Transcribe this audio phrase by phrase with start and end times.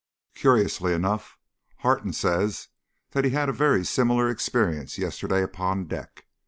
[0.33, 1.37] Curiously enough,
[1.77, 2.69] Harton says
[3.11, 6.25] that he had a very similar experience yesterday upon deck.